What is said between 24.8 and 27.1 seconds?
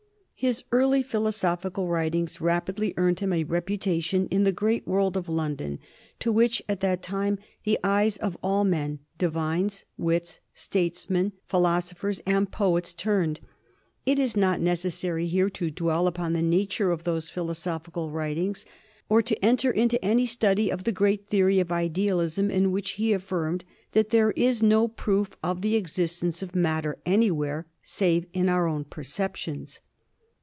proof of the existence of matter